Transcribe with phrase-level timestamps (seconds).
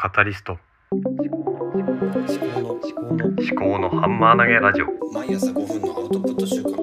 [0.00, 0.56] カタリスト。
[0.92, 4.86] 思考の思考の思考のハンマー投げラジオ。
[5.12, 6.78] 毎朝5分のアウトプット週間思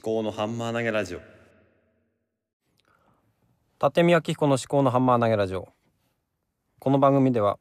[0.00, 1.20] 考のハンマー投げラジオ。
[3.82, 5.68] 立見明彦の思考のハンマー投げラジオ。
[6.78, 7.58] この番組では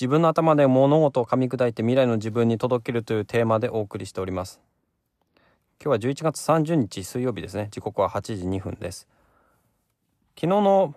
[0.00, 4.62] 自分の頭で物事を噛み砕いて未来の自分に届けるというテーマでお送りしております。
[5.78, 7.68] 今日は11月30日水曜日ですね。
[7.70, 9.06] 時刻は8時2分です。
[10.36, 10.94] 昨日の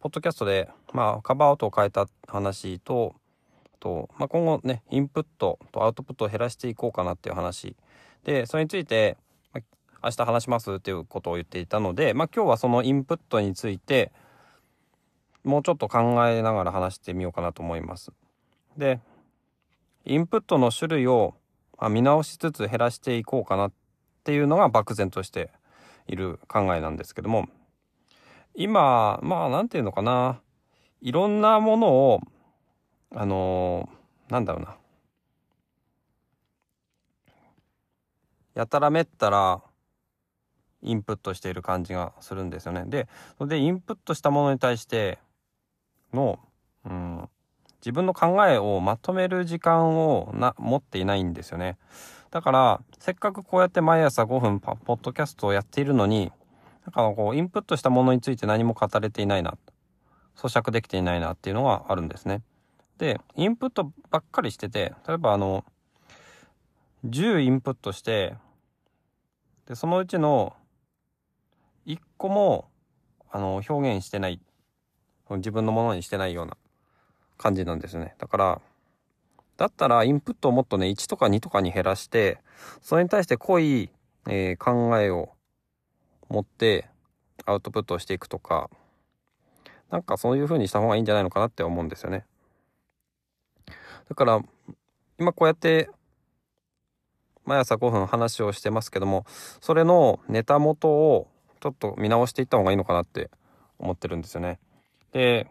[0.00, 3.16] ポッドキャストで、まあ、カバーアウトを変えた話と
[3.80, 7.74] と、まあ、今後ねインプットとアウトプットを減らしていこうかなっていう話
[8.24, 9.16] でそれについて、
[10.02, 14.12] 明日話しますっていうことを言っていたので、まあ、今日はそのインプットについて
[15.42, 18.12] もうちょっと考えながら話してみようかなと思います。
[18.76, 19.00] で
[20.04, 21.34] インプットの種類を
[21.76, 23.72] まあ見直しつつ減らしていこうかなっ
[24.22, 25.50] ていうのが漠然として
[26.06, 27.48] いる考えなんですけども
[28.60, 30.40] 今まあ何て言うのかな
[31.00, 32.20] いろんなものを
[33.14, 34.76] あのーなんだろうな
[38.54, 39.62] やたらめったら
[40.82, 42.84] インプットしている感じがするんですよね。
[42.86, 45.18] でそれでインプットしたものに対して
[46.12, 46.40] の、
[46.84, 47.28] うん、
[47.80, 51.78] 自分の考えをまとめる時間をな持っていないんですよね。
[52.32, 56.32] だからせっかくこうやって毎朝5分ポッドキャストをやっているのに
[56.88, 59.58] なんかこうインプットしたものについて何も語れていないな
[60.36, 62.40] 咀嚼できていないなっていうのがあるんですね。
[62.96, 65.66] でインプットばっかりしてて例えばあの
[67.06, 68.36] 10インプットして
[69.66, 70.56] でそのうちの
[71.86, 72.70] 1個も
[73.30, 74.40] あの表現してない
[75.30, 76.56] 自分のものにしてないような
[77.36, 78.60] 感じなんですねだから
[79.58, 82.38] だったらインプットをもっとね1とか2とかに減らして
[82.80, 83.90] それに対して濃い、
[84.26, 85.34] えー考えを
[86.28, 86.88] 持って
[87.46, 88.70] アウトプットをしていくとか
[89.90, 92.24] なんかそういう風にした方がいいんじゃないのかなって思うんですよね
[94.08, 94.40] だから
[95.18, 95.90] 今こうやって
[97.44, 99.24] 毎朝5分話をしてますけども
[99.60, 101.28] それのネタ元を
[101.60, 103.30] ちょっと見直していった方がいいのかなって
[103.78, 104.58] 思ってるんですよね。
[105.12, 105.48] で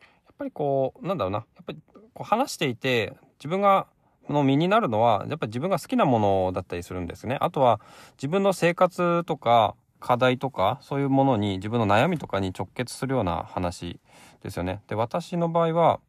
[0.00, 1.78] やっぱりこうなんだろうなやっぱり
[2.14, 3.86] こう話していて自分が
[4.28, 7.38] の身になるのはやっぱり自分が好きなものだったりするんですね。
[7.40, 7.80] あとは
[8.16, 13.98] 自分の生活とか課題とかそういうものに自分の悩みとかに直結するような話
[14.42, 14.82] ですよね。
[14.88, 16.00] で私の場合は、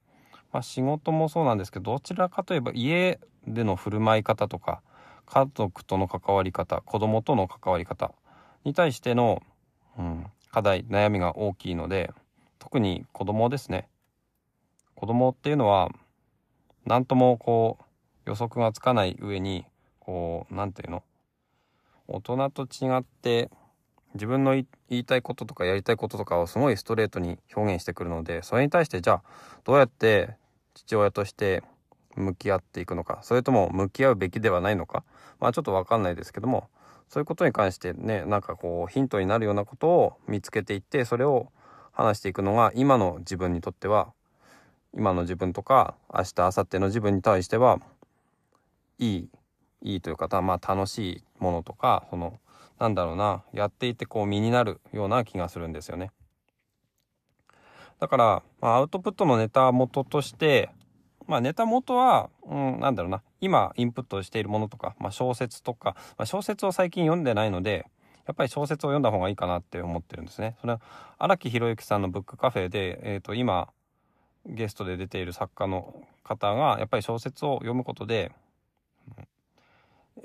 [0.51, 4.81] まあ、仕事もそうなんですけどどちらかといえば家での振る舞い方とか
[5.25, 8.11] 家族との関わり方子供との関わり方
[8.63, 9.41] に対しての、
[9.97, 12.11] うん、課題悩みが大きいので
[12.59, 13.88] 特に子供ですね
[14.95, 15.89] 子供っていうのは
[16.85, 17.83] 何ともこう
[18.27, 19.65] 予測がつかない上に
[19.99, 21.03] こう何て言うの？
[22.07, 23.49] 大人と違って
[24.13, 29.23] 自分の言いたいこととかやりたいこととかをすごいストレートに表現してくるのでそれに対してじゃあ
[29.63, 30.35] どうやって
[30.73, 31.63] 父親として
[32.15, 35.03] 向き合っていくのかそれとも向き合うべきではないのか
[35.39, 36.67] まあちょっと分かんないですけども
[37.09, 41.51] そういうことに関してねなんかこうヒントになるようなことを見つけていってそれを
[41.91, 44.13] 話していくのが今の自分にとっては
[44.94, 47.79] 今の自分とか明日明後日の自分に対しては
[48.99, 49.29] いい
[49.81, 52.39] いいというかまあ楽しいものとかその
[52.79, 56.11] なんだろうなやっていてこう身になるような気がするんですよね。
[57.99, 60.69] だから、まあ、アウトプットのネタ元として
[61.25, 67.85] まあネタ元は、うん、なんだろうな今インプットしているものとか、まあ、小説とか、まあ、小説を最近読んでないので
[68.27, 70.57] やっぱり小説を読んだ方がいいかなって思ってるんですね。
[70.61, 70.81] それは
[71.17, 73.69] 荒木博之さんのブックカフェで、えー、と今
[74.45, 78.31] ゲストで出ている作家の方がやっぱり小説を読むことで、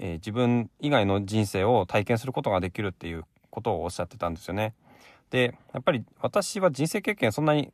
[0.02, 4.74] えー自分以外の人生を体験することができるっていうことをおっしゃってたんですよね。
[5.30, 7.72] でやっぱり私は人生経験そんなに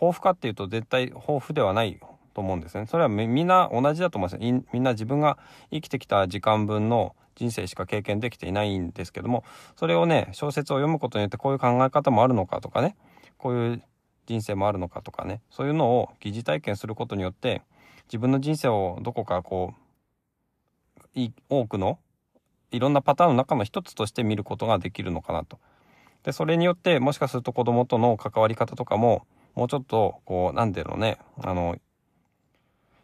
[0.00, 2.00] 豊富かっていうと絶対豊富ではない
[2.34, 2.86] と思うんですね。
[2.86, 4.56] それはみみんな同じだと思うんですよ。
[4.58, 5.38] いみんな自分が
[5.72, 9.42] 生きてきた時間分の人生しか経験できていないんですけども
[9.76, 12.94] それをね小説を読むことによってこういう考え方もあるのかとかね
[13.38, 13.82] こういう
[14.26, 17.62] 人生もあるのかとかねそういうのを疑似体験することによって
[18.04, 19.81] 自分の人生をどこかこう
[21.48, 21.98] 多くの
[22.70, 25.58] いろんなパターンの中の一つとして見ることができるのかなと。
[26.24, 31.76] でそれによってもしかすると子供との関わり方とかももうちょっとこうなんていうのねあの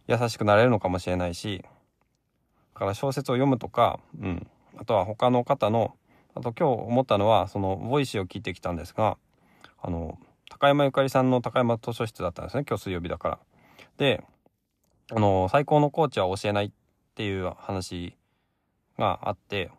[0.06, 1.64] 優しくなれるのかもしれないし
[2.74, 4.46] だから小説を読むとか、うん、
[4.78, 5.96] あとは他の方の
[6.34, 9.18] あと今日思ったのはその Voicy を聞いてきたんですが
[9.82, 10.18] あの
[10.48, 13.38] 高山ゆかりさんの高山図書室だったんですね今日水曜日だから。
[13.96, 14.22] で
[15.10, 16.70] あの最高のコーチは教えないっ
[17.18, 18.14] ていう話
[18.96, 19.72] があって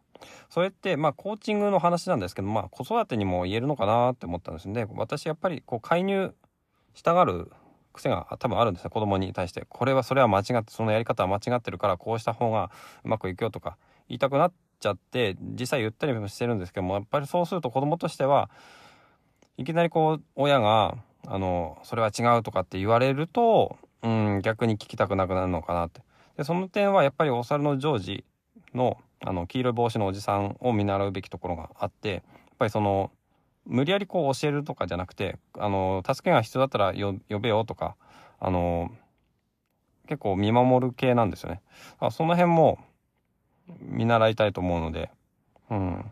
[0.50, 4.86] それってまあコーチングの話なんですけどまあ子育てにも言えるのかなって思ったんですね。
[4.96, 6.34] 私やっぱりこう介入
[6.94, 7.50] したがる
[7.94, 9.66] 癖が多分あるんですね子供に対して。
[9.70, 12.72] これはそれは間違ってそのやり方は間違ってるからこうした方が
[13.06, 13.78] うまくいくよとか
[14.10, 18.50] 言いたくなっちゃって実際言ったりもしてるんですけどもやっぱりそうすると子供としては
[19.56, 26.02] いきなりこう親があのそれは違うとかって言われると、うん、逆に聞きたくなくなるのかなって。
[26.40, 28.24] でその点はやっぱりお猿のジョージ
[28.74, 32.22] のあの黄色い帽子のおじさんを見習うべきところがあってやっ
[32.58, 33.12] ぱりその
[33.66, 37.98] 無理やりこう教えるとかじゃなくてあの助けが必要だったら呼べよとか
[38.40, 38.90] あの
[40.08, 41.62] 結構見守る系なんですよね。
[42.00, 42.80] あその辺も
[43.82, 45.12] 見習いたいと思うので、
[45.70, 46.06] うん、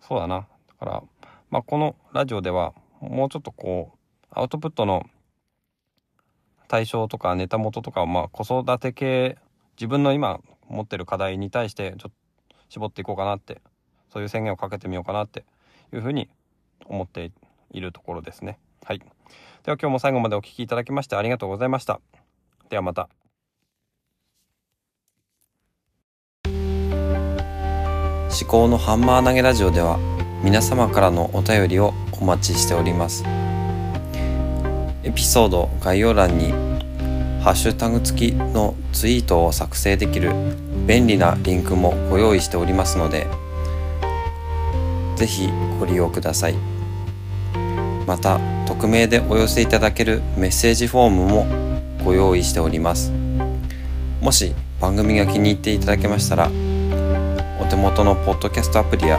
[0.00, 0.46] そうだな。
[0.68, 1.02] だから、
[1.50, 5.02] まあ、このラジオではもうちょっとこうアウトプットの
[6.68, 9.38] 対象とかネタ元とかまあ子育て系
[9.76, 13.60] 自分の今持ってる課題に対してちょっと絞っていこうかなって
[14.12, 15.44] そういう宣言をかけてみようかなって
[15.92, 16.28] いうふうに
[16.86, 17.32] 思って
[17.70, 18.58] いるところですね。
[18.84, 18.98] はい。
[18.98, 22.00] では今日も最後までお聴きいただきましてありがとうございました。
[22.68, 23.08] ではまた。
[28.40, 29.98] 思考のハンマー投げラジオでは
[30.42, 33.24] 皆様からのお便りをお待ちしております
[35.04, 36.71] エピソード概要欄に
[37.42, 40.30] ハッシュタグ付きのツイートを作成できる
[40.86, 43.26] 便利なリンクもご用意しておりますので
[45.16, 45.48] ぜひ
[45.80, 46.54] ご利用ください。
[48.06, 53.12] また匿名でお寄せいただけるメッセージフォームもご用意しております。
[54.20, 56.46] もし番組が気に入っていただけましたら
[57.60, 59.18] お手元のポッドキャストアプリや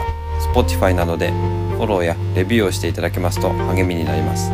[0.54, 4.50] Spotify などでフォローやレビューをしていただけますと励みになります。